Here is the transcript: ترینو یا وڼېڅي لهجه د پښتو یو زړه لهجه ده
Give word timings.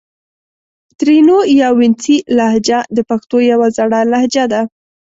ترینو 0.99 1.37
یا 1.59 1.67
وڼېڅي 1.77 2.15
لهجه 2.37 2.79
د 2.95 2.99
پښتو 3.09 3.37
یو 3.51 3.59
زړه 3.77 3.99
لهجه 4.11 4.43
ده 4.51 4.61